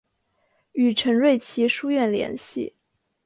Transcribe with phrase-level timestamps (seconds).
[0.71, 2.73] 与陈瑞祺书院联系。